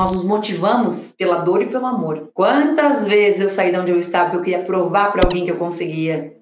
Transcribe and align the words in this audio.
Nós 0.00 0.12
nos 0.12 0.24
motivamos 0.24 1.12
pela 1.18 1.40
dor 1.40 1.60
e 1.60 1.66
pelo 1.66 1.84
amor. 1.84 2.30
Quantas 2.32 3.06
vezes 3.06 3.38
eu 3.38 3.50
saí 3.50 3.70
de 3.70 3.78
onde 3.78 3.92
eu 3.92 3.98
estava 3.98 4.30
porque 4.30 4.38
eu 4.38 4.42
queria 4.42 4.64
provar 4.64 5.12
para 5.12 5.20
alguém 5.26 5.44
que 5.44 5.50
eu 5.50 5.58
conseguia? 5.58 6.32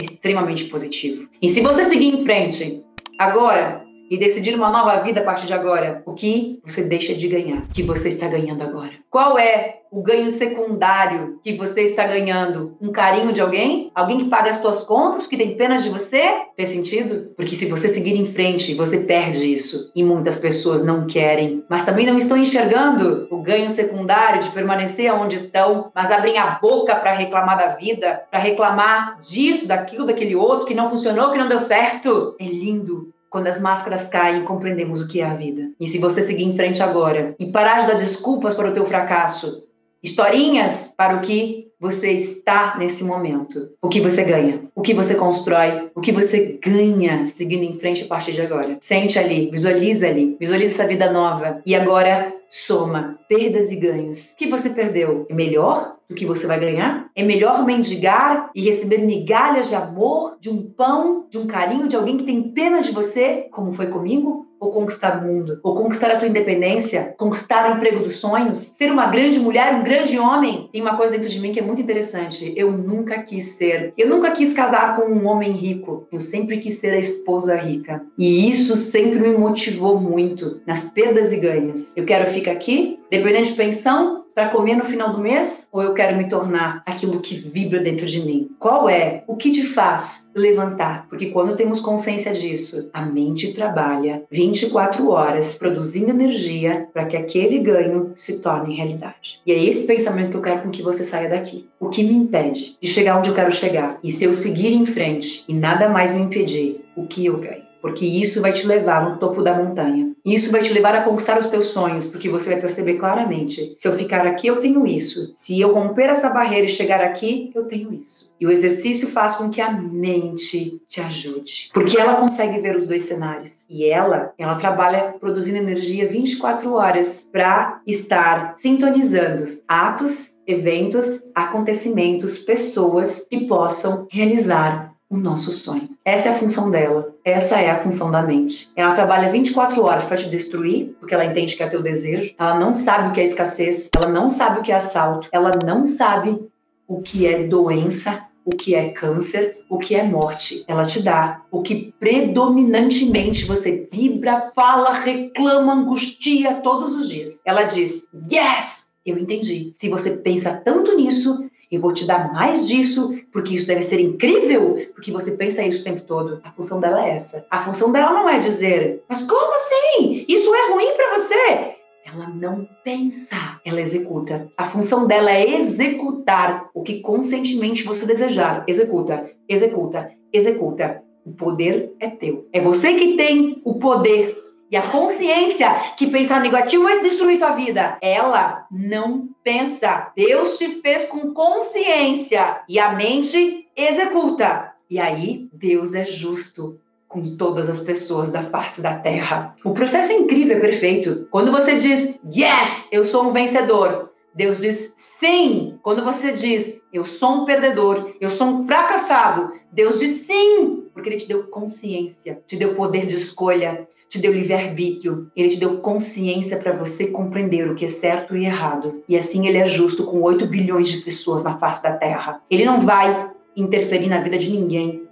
Extremamente 0.00 0.66
positivo. 0.66 1.28
E 1.42 1.48
se 1.48 1.60
você 1.60 1.84
seguir 1.86 2.14
em 2.14 2.22
frente, 2.22 2.80
agora, 3.18 3.84
e 4.10 4.16
decidir 4.16 4.54
uma 4.54 4.70
nova 4.70 5.00
vida 5.02 5.20
a 5.20 5.24
partir 5.24 5.46
de 5.46 5.52
agora, 5.52 6.02
o 6.06 6.12
que 6.12 6.60
você 6.64 6.82
deixa 6.82 7.14
de 7.14 7.28
ganhar, 7.28 7.66
que 7.72 7.82
você 7.82 8.08
está 8.08 8.26
ganhando 8.28 8.62
agora? 8.62 8.92
Qual 9.10 9.38
é 9.38 9.78
o 9.90 10.02
ganho 10.02 10.28
secundário 10.28 11.40
que 11.42 11.56
você 11.56 11.82
está 11.82 12.06
ganhando? 12.06 12.76
Um 12.80 12.92
carinho 12.92 13.32
de 13.32 13.40
alguém? 13.40 13.90
Alguém 13.94 14.18
que 14.18 14.24
paga 14.26 14.50
as 14.50 14.58
suas 14.58 14.82
contas 14.82 15.22
porque 15.22 15.36
tem 15.36 15.56
pena 15.56 15.76
de 15.76 15.88
você? 15.88 16.42
Fez 16.54 16.68
sentido? 16.68 17.32
Porque 17.36 17.54
se 17.54 17.66
você 17.66 17.88
seguir 17.88 18.14
em 18.14 18.24
frente, 18.26 18.74
você 18.74 18.98
perde 18.98 19.50
isso. 19.50 19.90
E 19.94 20.02
muitas 20.02 20.36
pessoas 20.36 20.84
não 20.84 21.06
querem, 21.06 21.64
mas 21.70 21.84
também 21.84 22.06
não 22.06 22.18
estão 22.18 22.36
enxergando 22.36 23.26
o 23.30 23.40
ganho 23.42 23.70
secundário 23.70 24.42
de 24.42 24.50
permanecer 24.50 25.12
onde 25.12 25.36
estão, 25.36 25.90
mas 25.94 26.10
abrem 26.10 26.38
a 26.38 26.58
boca 26.60 26.94
para 26.94 27.14
reclamar 27.14 27.56
da 27.56 27.68
vida, 27.68 28.22
para 28.30 28.40
reclamar 28.40 29.18
disso, 29.20 29.66
daquilo, 29.66 30.04
daquele 30.04 30.36
outro 30.36 30.66
que 30.66 30.74
não 30.74 30.90
funcionou, 30.90 31.30
que 31.30 31.38
não 31.38 31.48
deu 31.48 31.58
certo. 31.58 32.36
É 32.38 32.44
lindo 32.44 33.08
quando 33.30 33.46
as 33.46 33.60
máscaras 33.60 34.06
caem, 34.06 34.44
compreendemos 34.44 35.00
o 35.00 35.08
que 35.08 35.20
é 35.20 35.26
a 35.26 35.34
vida. 35.34 35.70
E 35.78 35.86
se 35.86 35.98
você 35.98 36.22
seguir 36.22 36.44
em 36.44 36.56
frente 36.56 36.82
agora 36.82 37.34
e 37.38 37.52
parar 37.52 37.80
de 37.80 37.86
dar 37.86 37.94
desculpas 37.94 38.54
para 38.54 38.70
o 38.70 38.72
teu 38.72 38.84
fracasso, 38.84 39.66
historinhas 40.02 40.94
para 40.96 41.16
o 41.16 41.20
que 41.20 41.67
você 41.80 42.12
está 42.12 42.76
nesse 42.76 43.04
momento, 43.04 43.70
o 43.80 43.88
que 43.88 44.00
você 44.00 44.24
ganha, 44.24 44.62
o 44.74 44.82
que 44.82 44.92
você 44.92 45.14
constrói, 45.14 45.90
o 45.94 46.00
que 46.00 46.10
você 46.10 46.58
ganha 46.62 47.24
seguindo 47.24 47.62
em 47.62 47.74
frente 47.74 48.04
a 48.04 48.06
partir 48.06 48.32
de 48.32 48.42
agora. 48.42 48.78
Sente 48.80 49.18
ali, 49.18 49.50
visualiza 49.50 50.08
ali, 50.08 50.36
visualiza 50.40 50.74
essa 50.74 50.88
vida 50.88 51.12
nova 51.12 51.62
e 51.64 51.74
agora 51.74 52.34
soma 52.50 53.18
perdas 53.28 53.70
e 53.70 53.76
ganhos. 53.76 54.32
O 54.32 54.36
que 54.36 54.48
você 54.48 54.70
perdeu 54.70 55.26
é 55.28 55.34
melhor 55.34 55.96
do 56.08 56.14
que 56.14 56.26
você 56.26 56.46
vai 56.46 56.58
ganhar? 56.58 57.10
É 57.14 57.22
melhor 57.22 57.64
mendigar 57.64 58.50
e 58.54 58.62
receber 58.62 58.98
migalhas 58.98 59.68
de 59.68 59.74
amor, 59.74 60.36
de 60.40 60.48
um 60.50 60.62
pão, 60.62 61.26
de 61.28 61.38
um 61.38 61.46
carinho 61.46 61.86
de 61.86 61.94
alguém 61.94 62.16
que 62.16 62.24
tem 62.24 62.42
pena 62.42 62.80
de 62.80 62.90
você, 62.90 63.48
como 63.52 63.74
foi 63.74 63.86
comigo? 63.86 64.47
Ou 64.60 64.72
conquistar 64.72 65.18
o 65.18 65.26
mundo? 65.26 65.60
Ou 65.62 65.76
conquistar 65.76 66.10
a 66.10 66.16
tua 66.16 66.28
independência? 66.28 67.14
Conquistar 67.16 67.70
o 67.70 67.76
emprego 67.76 68.00
dos 68.00 68.16
sonhos? 68.16 68.58
Ser 68.58 68.90
uma 68.90 69.06
grande 69.06 69.38
mulher, 69.38 69.74
um 69.74 69.84
grande 69.84 70.18
homem? 70.18 70.68
Tem 70.72 70.80
uma 70.80 70.96
coisa 70.96 71.12
dentro 71.12 71.28
de 71.28 71.40
mim 71.40 71.52
que 71.52 71.60
é 71.60 71.62
muito 71.62 71.80
interessante. 71.80 72.52
Eu 72.56 72.72
nunca 72.72 73.22
quis 73.22 73.52
ser. 73.52 73.92
Eu 73.96 74.08
nunca 74.08 74.30
quis 74.32 74.52
casar 74.54 74.96
com 74.96 75.02
um 75.02 75.26
homem 75.26 75.52
rico. 75.52 76.06
Eu 76.12 76.20
sempre 76.20 76.58
quis 76.58 76.74
ser 76.74 76.90
a 76.90 76.98
esposa 76.98 77.54
rica. 77.56 78.02
E 78.16 78.48
isso 78.48 78.74
sempre 78.74 79.18
me 79.18 79.36
motivou 79.36 80.00
muito 80.00 80.60
nas 80.66 80.90
perdas 80.90 81.32
e 81.32 81.36
ganhas. 81.36 81.96
Eu 81.96 82.04
quero 82.04 82.30
ficar 82.30 82.52
aqui, 82.52 82.98
dependente 83.10 83.50
de 83.50 83.56
pensão, 83.56 84.24
para 84.38 84.50
comer 84.50 84.76
no 84.76 84.84
final 84.84 85.10
do 85.10 85.18
mês? 85.18 85.68
Ou 85.72 85.82
eu 85.82 85.94
quero 85.94 86.16
me 86.16 86.28
tornar 86.28 86.80
aquilo 86.86 87.18
que 87.18 87.34
vibra 87.34 87.80
dentro 87.80 88.06
de 88.06 88.20
mim? 88.20 88.48
Qual 88.60 88.88
é? 88.88 89.24
O 89.26 89.34
que 89.34 89.50
te 89.50 89.64
faz 89.64 90.28
levantar? 90.32 91.08
Porque 91.08 91.32
quando 91.32 91.56
temos 91.56 91.80
consciência 91.80 92.32
disso, 92.32 92.88
a 92.94 93.04
mente 93.04 93.52
trabalha 93.52 94.22
24 94.30 95.10
horas 95.10 95.58
produzindo 95.58 96.10
energia 96.10 96.86
para 96.94 97.06
que 97.06 97.16
aquele 97.16 97.58
ganho 97.58 98.12
se 98.14 98.38
torne 98.38 98.76
realidade. 98.76 99.40
E 99.44 99.50
é 99.50 99.60
esse 99.60 99.88
pensamento 99.88 100.30
que 100.30 100.36
eu 100.36 100.42
quero 100.42 100.62
com 100.62 100.70
que 100.70 100.82
você 100.82 101.04
saia 101.04 101.28
daqui. 101.28 101.68
O 101.80 101.88
que 101.88 102.04
me 102.04 102.12
impede 102.12 102.76
de 102.80 102.88
chegar 102.88 103.18
onde 103.18 103.30
eu 103.30 103.34
quero 103.34 103.50
chegar? 103.50 103.98
E 104.04 104.12
se 104.12 104.22
eu 104.22 104.32
seguir 104.32 104.72
em 104.72 104.86
frente 104.86 105.44
e 105.48 105.52
nada 105.52 105.88
mais 105.88 106.12
me 106.12 106.20
impedir, 106.20 106.84
o 106.94 107.08
que 107.08 107.26
eu 107.26 107.38
ganho? 107.38 107.67
Porque 107.80 108.04
isso 108.04 108.40
vai 108.40 108.52
te 108.52 108.66
levar 108.66 109.08
no 109.08 109.18
topo 109.18 109.42
da 109.42 109.54
montanha. 109.54 110.12
Isso 110.24 110.50
vai 110.50 110.62
te 110.62 110.72
levar 110.72 110.94
a 110.94 111.02
conquistar 111.02 111.38
os 111.38 111.48
teus 111.48 111.66
sonhos, 111.66 112.06
porque 112.06 112.28
você 112.28 112.50
vai 112.50 112.60
perceber 112.60 112.94
claramente: 112.94 113.74
se 113.76 113.88
eu 113.88 113.94
ficar 113.94 114.26
aqui, 114.26 114.46
eu 114.46 114.56
tenho 114.56 114.86
isso. 114.86 115.32
Se 115.36 115.60
eu 115.60 115.72
romper 115.72 116.10
essa 116.10 116.30
barreira 116.30 116.66
e 116.66 116.70
chegar 116.70 117.00
aqui, 117.00 117.50
eu 117.54 117.64
tenho 117.64 117.92
isso. 117.92 118.34
E 118.40 118.46
o 118.46 118.50
exercício 118.50 119.08
faz 119.08 119.36
com 119.36 119.50
que 119.50 119.60
a 119.60 119.72
mente 119.72 120.80
te 120.86 121.00
ajude, 121.00 121.70
porque 121.72 121.98
ela 121.98 122.16
consegue 122.16 122.60
ver 122.60 122.76
os 122.76 122.86
dois 122.86 123.04
cenários. 123.04 123.64
E 123.70 123.86
ela, 123.86 124.32
ela 124.38 124.56
trabalha 124.56 125.14
produzindo 125.18 125.58
energia 125.58 126.08
24 126.08 126.72
horas 126.74 127.28
para 127.30 127.80
estar 127.86 128.54
sintonizando 128.56 129.46
atos 129.66 130.38
eventos, 130.46 131.20
acontecimentos, 131.34 132.38
pessoas 132.38 133.26
que 133.28 133.46
possam 133.46 134.06
realizar 134.10 134.94
o 135.10 135.16
nosso 135.16 135.50
sonho. 135.50 135.90
Essa 136.04 136.30
é 136.30 136.32
a 136.32 136.38
função 136.38 136.70
dela. 136.70 137.14
Essa 137.28 137.60
é 137.60 137.70
a 137.70 137.76
função 137.82 138.10
da 138.10 138.22
mente. 138.22 138.70
Ela 138.74 138.94
trabalha 138.94 139.28
24 139.28 139.84
horas 139.84 140.06
para 140.06 140.16
te 140.16 140.30
destruir, 140.30 140.96
porque 140.98 141.12
ela 141.12 141.26
entende 141.26 141.54
que 141.54 141.62
é 141.62 141.68
teu 141.68 141.82
desejo. 141.82 142.34
Ela 142.38 142.58
não 142.58 142.72
sabe 142.72 143.08
o 143.08 143.12
que 143.12 143.20
é 143.20 143.24
escassez, 143.24 143.90
ela 143.94 144.10
não 144.10 144.28
sabe 144.30 144.60
o 144.60 144.62
que 144.62 144.72
é 144.72 144.76
assalto, 144.76 145.28
ela 145.30 145.50
não 145.64 145.84
sabe 145.84 146.40
o 146.86 147.02
que 147.02 147.26
é 147.26 147.46
doença, 147.46 148.26
o 148.46 148.56
que 148.56 148.74
é 148.74 148.92
câncer, 148.92 149.58
o 149.68 149.78
que 149.78 149.94
é 149.94 150.02
morte. 150.02 150.64
Ela 150.66 150.86
te 150.86 151.02
dá 151.02 151.42
o 151.50 151.60
que 151.60 151.92
predominantemente 152.00 153.44
você 153.44 153.86
vibra, 153.92 154.50
fala, 154.54 154.92
reclama, 154.92 155.74
angustia 155.74 156.54
todos 156.62 156.94
os 156.94 157.10
dias. 157.10 157.40
Ela 157.44 157.64
diz: 157.64 158.08
Yes! 158.32 158.88
Eu 159.04 159.18
entendi. 159.18 159.74
Se 159.76 159.90
você 159.90 160.16
pensa 160.18 160.62
tanto 160.64 160.96
nisso, 160.96 161.46
eu 161.70 161.80
vou 161.80 161.92
te 161.92 162.06
dar 162.06 162.32
mais 162.32 162.66
disso, 162.66 163.18
porque 163.32 163.54
isso 163.54 163.66
deve 163.66 163.82
ser 163.82 164.00
incrível, 164.00 164.88
porque 164.94 165.12
você 165.12 165.32
pensa 165.32 165.62
isso 165.62 165.82
o 165.82 165.84
tempo 165.84 166.00
todo. 166.02 166.40
A 166.42 166.50
função 166.50 166.80
dela 166.80 167.06
é 167.06 167.10
essa. 167.10 167.46
A 167.50 167.62
função 167.64 167.92
dela 167.92 168.12
não 168.12 168.28
é 168.28 168.38
dizer, 168.38 169.02
mas 169.08 169.22
como 169.22 169.54
assim? 169.54 170.24
Isso 170.28 170.54
é 170.54 170.72
ruim 170.72 170.92
para 170.96 171.18
você? 171.18 171.78
Ela 172.06 172.28
não 172.28 172.66
pensa, 172.82 173.60
ela 173.66 173.82
executa. 173.82 174.48
A 174.56 174.64
função 174.64 175.06
dela 175.06 175.30
é 175.30 175.56
executar 175.56 176.70
o 176.72 176.82
que 176.82 177.00
conscientemente 177.00 177.84
você 177.84 178.06
desejar. 178.06 178.64
Executa, 178.66 179.30
executa, 179.46 180.10
executa. 180.32 181.02
O 181.26 181.32
poder 181.32 181.92
é 182.00 182.08
teu. 182.08 182.48
É 182.50 182.60
você 182.60 182.94
que 182.94 183.14
tem 183.18 183.60
o 183.62 183.74
poder 183.74 184.34
e 184.70 184.76
a 184.76 184.90
consciência 184.90 185.94
que 185.96 186.08
pensar 186.08 186.40
negativo 186.40 186.84
vai 186.84 187.00
destruir 187.02 187.38
tua 187.38 187.52
vida. 187.52 187.96
Ela 188.02 188.66
não 188.70 189.28
pensa. 189.42 190.12
Deus 190.14 190.58
te 190.58 190.80
fez 190.80 191.06
com 191.06 191.32
consciência 191.32 192.60
e 192.68 192.78
a 192.78 192.92
mente 192.92 193.66
executa. 193.74 194.72
E 194.90 194.98
aí, 194.98 195.48
Deus 195.52 195.94
é 195.94 196.04
justo 196.04 196.78
com 197.06 197.36
todas 197.36 197.70
as 197.70 197.80
pessoas 197.80 198.30
da 198.30 198.42
face 198.42 198.82
da 198.82 198.94
terra. 198.94 199.56
O 199.64 199.72
processo 199.72 200.12
é 200.12 200.16
incrível, 200.16 200.58
é 200.58 200.60
perfeito. 200.60 201.26
Quando 201.30 201.50
você 201.50 201.76
diz, 201.78 202.18
yes, 202.30 202.86
eu 202.92 203.04
sou 203.04 203.24
um 203.24 203.32
vencedor, 203.32 204.10
Deus 204.34 204.60
diz 204.60 204.92
sim. 204.94 205.78
Quando 205.82 206.04
você 206.04 206.32
diz, 206.32 206.80
eu 206.92 207.04
sou 207.04 207.42
um 207.42 207.44
perdedor, 207.44 208.14
eu 208.20 208.28
sou 208.28 208.46
um 208.46 208.66
fracassado, 208.66 209.52
Deus 209.72 209.98
diz 209.98 210.26
sim, 210.26 210.86
porque 210.92 211.08
Ele 211.08 211.16
te 211.16 211.28
deu 211.28 211.44
consciência, 211.44 212.42
te 212.46 212.56
deu 212.56 212.74
poder 212.74 213.06
de 213.06 213.14
escolha, 213.14 213.88
te 214.08 214.18
deu 214.18 214.32
livre-arbítrio, 214.32 215.30
ele 215.36 215.50
te 215.50 215.60
deu 215.60 215.78
consciência 215.78 216.56
para 216.56 216.72
você 216.72 217.08
compreender 217.08 217.70
o 217.70 217.74
que 217.74 217.84
é 217.84 217.88
certo 217.88 218.36
e 218.36 218.46
errado. 218.46 219.02
E 219.08 219.16
assim 219.16 219.46
ele 219.46 219.58
é 219.58 219.66
justo 219.66 220.04
com 220.04 220.22
8 220.22 220.46
bilhões 220.46 220.88
de 220.88 220.98
pessoas 220.98 221.42
na 221.44 221.58
face 221.58 221.82
da 221.82 221.96
Terra. 221.96 222.40
Ele 222.50 222.64
não 222.64 222.80
vai 222.80 223.30
interferir 223.56 224.08
na 224.08 224.20
vida 224.20 224.38
de 224.38 224.50
ninguém 224.50 225.07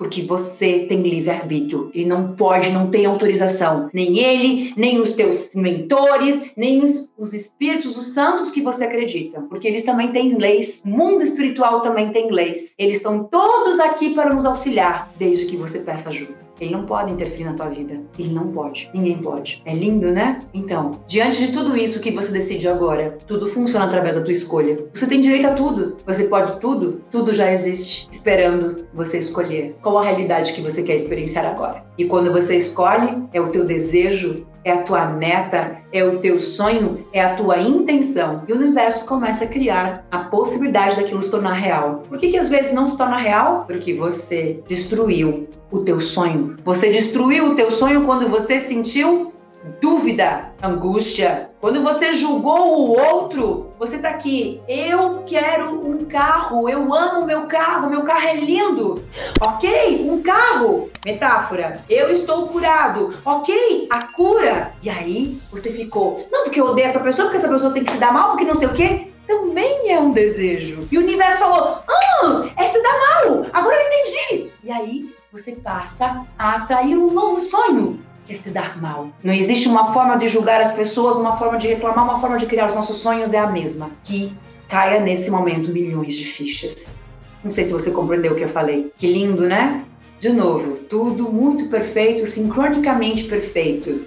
porque 0.00 0.22
você 0.22 0.86
tem 0.88 1.02
livre-arbítrio. 1.02 1.90
Ele 1.94 2.06
não 2.06 2.34
pode, 2.34 2.70
não 2.70 2.90
tem 2.90 3.04
autorização. 3.04 3.90
Nem 3.92 4.18
ele, 4.18 4.72
nem 4.74 4.98
os 4.98 5.12
teus 5.12 5.50
mentores, 5.54 6.52
nem 6.56 6.82
os, 6.82 7.12
os 7.18 7.34
espíritos, 7.34 7.94
os 7.98 8.14
santos 8.14 8.50
que 8.50 8.62
você 8.62 8.84
acredita. 8.84 9.42
Porque 9.42 9.68
eles 9.68 9.84
também 9.84 10.10
têm 10.10 10.38
leis. 10.38 10.80
O 10.86 10.88
mundo 10.88 11.22
espiritual 11.22 11.82
também 11.82 12.12
tem 12.12 12.32
leis. 12.32 12.74
Eles 12.78 12.96
estão 12.96 13.24
todos 13.24 13.78
aqui 13.78 14.14
para 14.14 14.32
nos 14.32 14.46
auxiliar, 14.46 15.12
desde 15.18 15.44
que 15.44 15.58
você 15.58 15.80
peça 15.80 16.08
ajuda. 16.08 16.50
Ele 16.60 16.72
não 16.72 16.84
pode 16.84 17.10
interferir 17.10 17.44
na 17.44 17.54
tua 17.54 17.70
vida. 17.70 18.00
Ele 18.18 18.32
não 18.32 18.48
pode. 18.48 18.90
Ninguém 18.92 19.18
pode. 19.18 19.62
É 19.64 19.74
lindo, 19.74 20.10
né? 20.10 20.38
Então, 20.52 20.90
diante 21.06 21.46
de 21.46 21.52
tudo 21.52 21.76
isso 21.76 22.00
que 22.00 22.10
você 22.10 22.30
decide 22.30 22.68
agora, 22.68 23.16
tudo 23.26 23.48
funciona 23.48 23.86
através 23.86 24.14
da 24.14 24.22
tua 24.22 24.32
escolha. 24.32 24.76
Você 24.92 25.06
tem 25.06 25.20
direito 25.20 25.46
a 25.46 25.54
tudo. 25.54 25.96
Você 26.06 26.24
pode 26.24 26.60
tudo. 26.60 27.00
Tudo 27.10 27.32
já 27.32 27.50
existe, 27.50 28.08
esperando 28.12 28.84
você 28.92 29.18
escolher 29.18 29.74
qual 29.90 29.98
a 29.98 30.04
realidade 30.04 30.52
que 30.52 30.60
você 30.60 30.82
quer 30.82 30.94
experienciar 30.94 31.44
agora. 31.44 31.82
E 31.98 32.04
quando 32.04 32.32
você 32.32 32.56
escolhe, 32.56 33.24
é 33.32 33.40
o 33.40 33.50
teu 33.50 33.64
desejo 33.64 34.46
é 34.64 34.72
a 34.72 34.82
tua 34.82 35.06
meta, 35.06 35.78
é 35.92 36.04
o 36.04 36.18
teu 36.18 36.38
sonho, 36.38 37.06
é 37.12 37.22
a 37.22 37.34
tua 37.34 37.58
intenção. 37.58 38.42
E 38.46 38.52
o 38.52 38.56
universo 38.56 39.06
começa 39.06 39.44
a 39.44 39.46
criar 39.46 40.06
a 40.10 40.18
possibilidade 40.18 40.96
daquilo 40.96 41.22
se 41.22 41.30
tornar 41.30 41.54
real. 41.54 42.02
Por 42.08 42.18
que, 42.18 42.30
que 42.30 42.36
às 42.36 42.50
vezes 42.50 42.72
não 42.72 42.84
se 42.84 42.96
torna 42.96 43.16
real? 43.16 43.64
Porque 43.66 43.94
você 43.94 44.60
destruiu 44.68 45.48
o 45.70 45.78
teu 45.80 45.98
sonho. 45.98 46.56
Você 46.64 46.90
destruiu 46.90 47.52
o 47.52 47.54
teu 47.54 47.70
sonho 47.70 48.04
quando 48.04 48.28
você 48.28 48.60
sentiu 48.60 49.32
dúvida, 49.80 50.52
angústia. 50.62 51.50
Quando 51.60 51.82
você 51.82 52.12
julgou 52.12 52.78
o 52.78 52.98
outro, 52.98 53.72
você 53.78 53.98
tá 53.98 54.10
aqui. 54.10 54.60
Eu 54.66 55.22
quero 55.26 55.86
um 55.86 56.06
carro, 56.06 56.68
eu 56.68 56.94
amo 56.94 57.26
meu 57.26 57.46
carro, 57.46 57.90
meu 57.90 58.02
carro 58.02 58.26
é 58.26 58.34
lindo. 58.36 59.04
Ok? 59.46 60.08
Um 60.08 60.22
carro. 60.22 60.90
Metáfora. 61.04 61.84
Eu 61.88 62.10
estou 62.10 62.48
curado. 62.48 63.14
Ok? 63.24 63.88
A 63.90 64.06
cura. 64.06 64.72
E 64.82 64.88
aí 64.88 65.38
você 65.50 65.70
ficou. 65.70 66.26
Não, 66.30 66.44
porque 66.44 66.60
eu 66.60 66.66
odeio 66.66 66.86
essa 66.86 67.00
pessoa, 67.00 67.26
porque 67.28 67.38
essa 67.38 67.52
pessoa 67.52 67.72
tem 67.72 67.84
que 67.84 67.92
se 67.92 67.98
dar 67.98 68.12
mal, 68.12 68.30
porque 68.30 68.44
não 68.44 68.54
sei 68.54 68.68
o 68.68 68.72
quê. 68.74 69.08
Também 69.26 69.92
é 69.92 70.00
um 70.00 70.10
desejo. 70.10 70.88
E 70.90 70.98
o 70.98 71.02
universo 71.02 71.38
falou: 71.38 71.78
Ah, 71.86 72.48
é 72.56 72.66
se 72.66 72.82
dar 72.82 72.98
mal. 72.98 73.46
Agora 73.52 73.76
eu 73.76 73.86
entendi. 73.86 74.50
E 74.64 74.72
aí 74.72 75.14
você 75.30 75.52
passa 75.52 76.26
a 76.36 76.56
atrair 76.56 76.96
um 76.96 77.12
novo 77.12 77.38
sonho 77.38 78.00
é 78.32 78.36
se 78.36 78.50
dar 78.50 78.80
mal. 78.80 79.08
Não 79.22 79.34
existe 79.34 79.68
uma 79.68 79.92
forma 79.92 80.16
de 80.16 80.28
julgar 80.28 80.60
as 80.60 80.72
pessoas, 80.72 81.16
uma 81.16 81.36
forma 81.36 81.58
de 81.58 81.68
reclamar, 81.68 82.04
uma 82.04 82.20
forma 82.20 82.38
de 82.38 82.46
criar 82.46 82.66
os 82.66 82.74
nossos 82.74 82.96
sonhos 82.96 83.32
é 83.32 83.38
a 83.38 83.46
mesma. 83.46 83.90
Que 84.04 84.32
caia 84.68 85.00
nesse 85.00 85.30
momento 85.30 85.72
milhões 85.72 86.14
de 86.14 86.24
fichas. 86.24 86.96
Não 87.42 87.50
sei 87.50 87.64
se 87.64 87.72
você 87.72 87.90
compreendeu 87.90 88.32
o 88.32 88.36
que 88.36 88.42
eu 88.42 88.48
falei. 88.48 88.92
Que 88.98 89.06
lindo, 89.06 89.42
né? 89.42 89.84
De 90.20 90.28
novo, 90.28 90.76
tudo 90.88 91.32
muito 91.32 91.68
perfeito, 91.68 92.26
sincronicamente 92.26 93.24
perfeito. 93.24 94.06